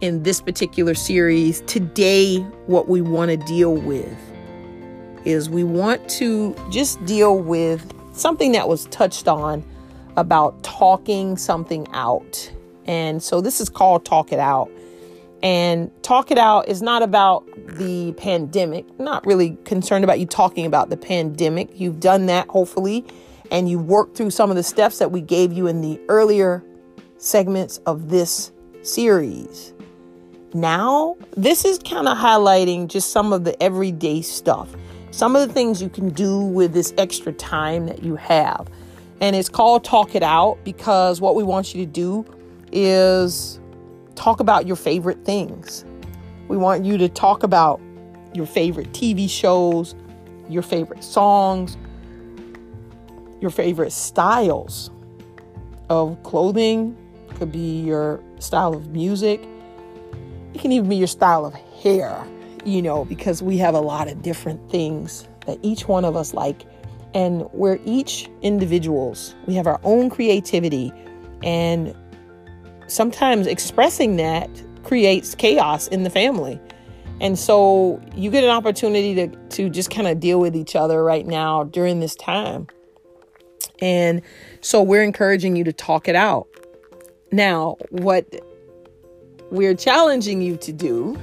[0.00, 1.60] in this particular series.
[1.68, 4.12] Today, what we want to deal with
[5.24, 9.64] is we want to just deal with something that was touched on
[10.16, 12.52] about talking something out.
[12.86, 14.68] And so this is called Talk It Out.
[15.44, 20.66] And Talk It Out is not about the pandemic, not really concerned about you talking
[20.66, 21.70] about the pandemic.
[21.78, 23.06] You've done that, hopefully
[23.52, 26.64] and you work through some of the steps that we gave you in the earlier
[27.18, 28.50] segments of this
[28.80, 29.74] series.
[30.54, 34.74] Now, this is kind of highlighting just some of the everyday stuff,
[35.10, 38.68] some of the things you can do with this extra time that you have.
[39.20, 42.24] And it's called Talk It Out because what we want you to do
[42.72, 43.60] is
[44.14, 45.84] talk about your favorite things.
[46.48, 47.82] We want you to talk about
[48.32, 49.94] your favorite TV shows,
[50.48, 51.76] your favorite songs,
[53.42, 54.90] your favorite styles
[55.90, 56.96] of clothing,
[57.34, 59.42] could be your style of music,
[60.54, 62.24] it can even be your style of hair,
[62.64, 66.32] you know, because we have a lot of different things that each one of us
[66.32, 66.64] like.
[67.14, 70.92] And we're each individuals, we have our own creativity.
[71.42, 71.94] And
[72.86, 74.48] sometimes expressing that
[74.84, 76.60] creates chaos in the family.
[77.20, 81.04] And so you get an opportunity to, to just kind of deal with each other
[81.04, 82.66] right now during this time.
[83.82, 84.22] And
[84.60, 86.46] so we're encouraging you to talk it out.
[87.32, 88.24] Now, what
[89.50, 91.18] we're challenging you to do,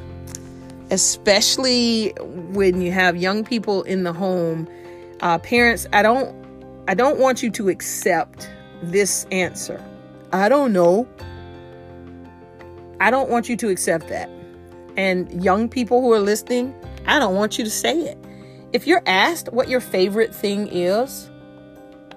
[0.91, 4.67] especially when you have young people in the home,
[5.21, 6.35] uh, parents, I don't,
[6.89, 8.49] I don't want you to accept
[8.83, 9.81] this answer.
[10.33, 11.07] I don't know.
[12.99, 14.29] I don't want you to accept that.
[14.97, 18.17] And young people who are listening, I don't want you to say it.
[18.73, 21.28] If you're asked what your favorite thing is,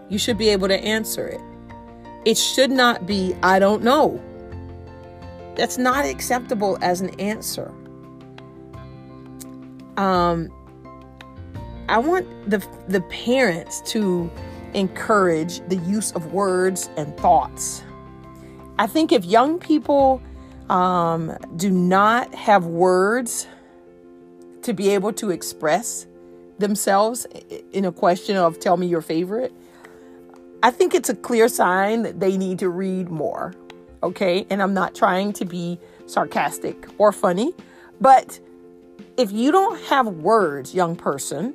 [0.08, 1.40] you should be able to answer it.
[2.24, 4.20] It should not be, I don't know.
[5.56, 7.72] That's not acceptable as an answer.
[9.96, 10.50] Um,
[11.88, 14.30] I want the the parents to
[14.72, 17.82] encourage the use of words and thoughts.
[18.78, 20.22] I think if young people
[20.70, 23.46] um, do not have words
[24.62, 26.06] to be able to express
[26.58, 27.26] themselves
[27.72, 29.52] in a question of "Tell me your favorite,"
[30.62, 33.54] I think it's a clear sign that they need to read more
[34.02, 34.46] okay?
[34.50, 37.52] And I'm not trying to be sarcastic or funny,
[38.00, 38.38] but
[39.16, 41.54] if you don't have words, young person,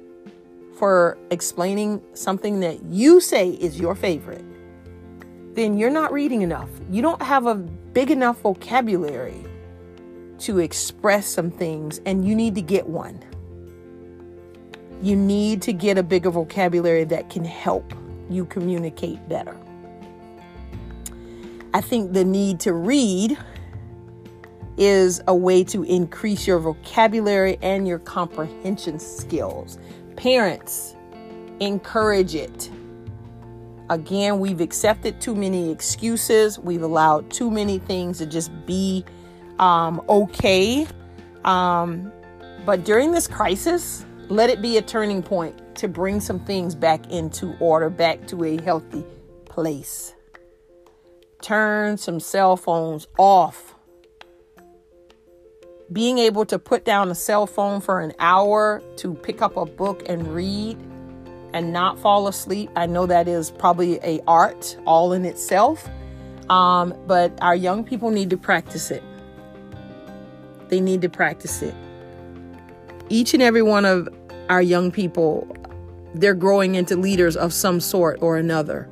[0.77, 4.45] for explaining something that you say is your favorite,
[5.55, 6.69] then you're not reading enough.
[6.91, 9.43] You don't have a big enough vocabulary
[10.39, 13.19] to express some things, and you need to get one.
[15.01, 17.91] You need to get a bigger vocabulary that can help
[18.29, 19.57] you communicate better.
[21.73, 23.37] I think the need to read
[24.77, 29.77] is a way to increase your vocabulary and your comprehension skills.
[30.15, 30.95] Parents,
[31.59, 32.69] encourage it.
[33.89, 36.59] Again, we've accepted too many excuses.
[36.59, 39.05] We've allowed too many things to just be
[39.59, 40.85] um, okay.
[41.45, 42.11] Um,
[42.65, 47.09] but during this crisis, let it be a turning point to bring some things back
[47.11, 49.05] into order, back to a healthy
[49.45, 50.13] place
[51.41, 53.75] turn some cell phones off.
[55.91, 59.65] Being able to put down a cell phone for an hour to pick up a
[59.65, 60.77] book and read
[61.53, 62.69] and not fall asleep.
[62.75, 65.87] I know that is probably a art all in itself.
[66.49, 69.03] Um, but our young people need to practice it.
[70.67, 71.73] They need to practice it.
[73.09, 74.09] Each and every one of
[74.49, 75.47] our young people,
[76.13, 78.89] they're growing into leaders of some sort or another.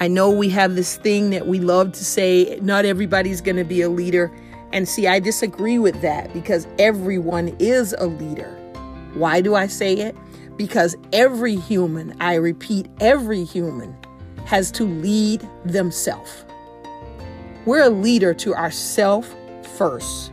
[0.00, 3.64] I know we have this thing that we love to say, not everybody's going to
[3.64, 4.32] be a leader.
[4.72, 8.50] And see, I disagree with that because everyone is a leader.
[9.14, 10.16] Why do I say it?
[10.56, 13.94] Because every human, I repeat, every human
[14.46, 16.44] has to lead themselves.
[17.66, 19.28] We're a leader to ourselves
[19.76, 20.32] first.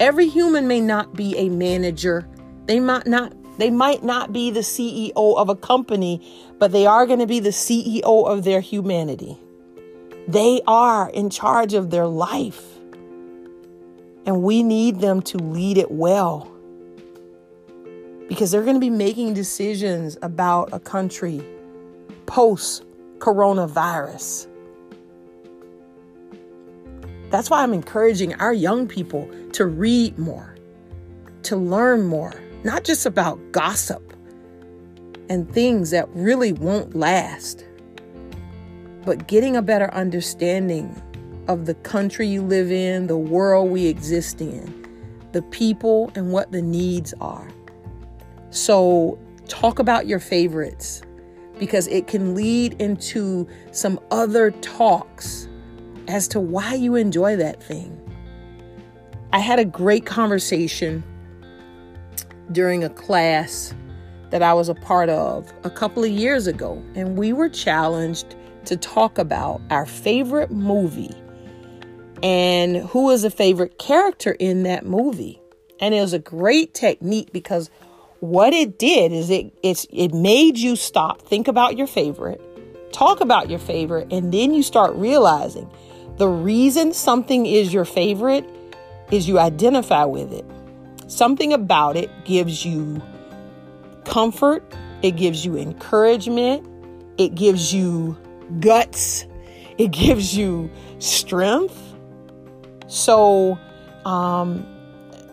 [0.00, 2.26] Every human may not be a manager.
[2.64, 6.26] They might not they might not be the CEO of a company,
[6.58, 9.36] but they are going to be the CEO of their humanity.
[10.26, 12.62] They are in charge of their life.
[14.24, 16.50] And we need them to lead it well.
[18.28, 21.44] Because they're going to be making decisions about a country
[22.24, 22.84] post
[23.18, 24.46] coronavirus.
[27.30, 30.56] That's why I'm encouraging our young people to read more,
[31.44, 34.12] to learn more not just about gossip
[35.28, 37.64] and things that really won't last,
[39.04, 41.00] but getting a better understanding
[41.48, 44.86] of the country you live in, the world we exist in,
[45.32, 47.48] the people, and what the needs are.
[48.50, 49.18] So,
[49.48, 51.02] talk about your favorites
[51.58, 55.48] because it can lead into some other talks
[56.08, 57.96] as to why you enjoy that thing.
[59.32, 61.04] I had a great conversation
[62.52, 63.74] during a class
[64.30, 68.36] that I was a part of a couple of years ago, and we were challenged
[68.64, 71.14] to talk about our favorite movie
[72.22, 75.40] and who was a favorite character in that movie.
[75.80, 77.70] And it was a great technique because
[78.20, 82.40] what it did is it it's it made you stop, think about your favorite,
[82.92, 85.70] talk about your favorite, and then you start realizing
[86.20, 88.46] the reason something is your favorite
[89.10, 90.44] is you identify with it.
[91.10, 93.00] Something about it gives you
[94.04, 94.62] comfort,
[95.00, 96.68] it gives you encouragement,
[97.16, 98.18] it gives you
[98.60, 99.24] guts,
[99.78, 101.96] it gives you strength.
[102.86, 103.58] So,
[104.04, 104.66] um,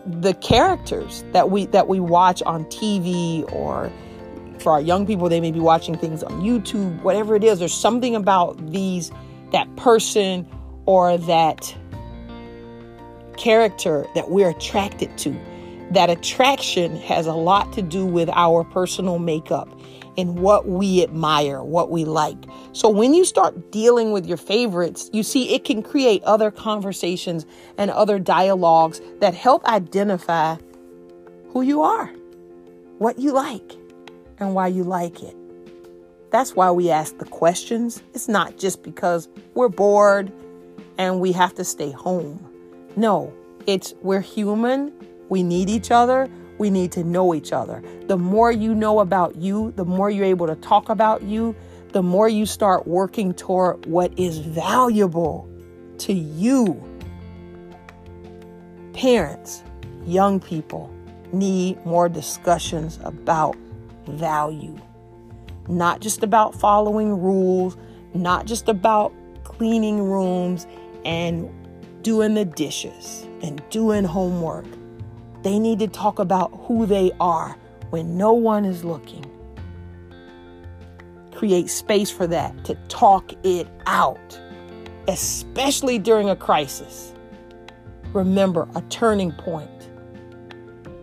[0.06, 3.92] the characters that we that we watch on TV or
[4.58, 7.74] for our young people they may be watching things on YouTube whatever it is there's
[7.74, 9.12] something about these
[9.52, 10.48] that person
[10.88, 11.76] or that
[13.36, 15.38] character that we're attracted to
[15.90, 19.68] that attraction has a lot to do with our personal makeup
[20.16, 22.38] and what we admire, what we like.
[22.72, 27.44] So when you start dealing with your favorites, you see it can create other conversations
[27.76, 30.56] and other dialogues that help identify
[31.50, 32.06] who you are,
[32.96, 33.76] what you like,
[34.38, 35.36] and why you like it.
[36.30, 38.02] That's why we ask the questions.
[38.14, 40.32] It's not just because we're bored
[40.98, 42.44] and we have to stay home.
[42.96, 43.32] No,
[43.66, 44.92] it's we're human
[45.28, 46.28] we need each other.
[46.58, 47.82] We need to know each other.
[48.06, 51.54] The more you know about you, the more you're able to talk about you,
[51.92, 55.48] the more you start working toward what is valuable
[55.98, 56.82] to you.
[58.92, 59.62] Parents,
[60.04, 60.92] young people
[61.32, 63.56] need more discussions about
[64.06, 64.76] value,
[65.68, 67.76] not just about following rules,
[68.14, 69.12] not just about
[69.44, 70.66] cleaning rooms
[71.08, 71.50] and
[72.02, 74.66] doing the dishes and doing homework
[75.42, 77.56] they need to talk about who they are
[77.90, 79.24] when no one is looking.
[81.34, 84.40] Create space for that to talk it out,
[85.06, 87.14] especially during a crisis.
[88.12, 89.90] Remember, a turning point,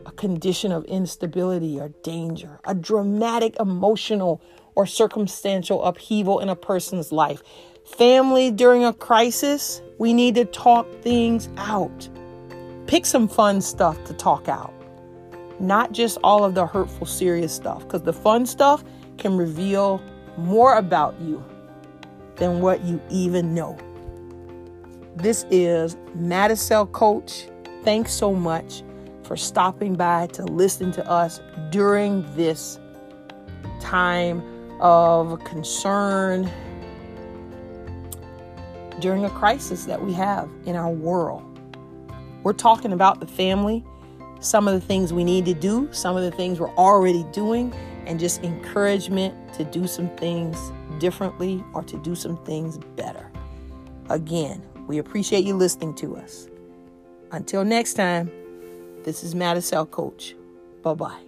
[0.05, 4.41] a condition of instability or danger, a dramatic emotional
[4.75, 7.41] or circumstantial upheaval in a person's life.
[7.85, 12.09] Family during a crisis, we need to talk things out.
[12.87, 14.73] Pick some fun stuff to talk out,
[15.59, 18.83] not just all of the hurtful, serious stuff, because the fun stuff
[19.17, 20.01] can reveal
[20.35, 21.43] more about you
[22.37, 23.77] than what you even know.
[25.15, 27.47] This is Madicel Coach.
[27.83, 28.83] Thanks so much
[29.23, 32.79] for stopping by to listen to us during this
[33.79, 34.43] time
[34.81, 36.51] of concern,
[38.99, 41.43] during a crisis that we have in our world.
[42.43, 43.83] We're talking about the family,
[44.39, 47.73] some of the things we need to do, some of the things we're already doing,
[48.05, 53.31] and just encouragement to do some things differently or to do some things better.
[54.09, 56.47] Again, we appreciate you listening to us.
[57.31, 58.31] Until next time,
[59.03, 60.35] this is Madicel Coach.
[60.83, 61.24] Bye bye.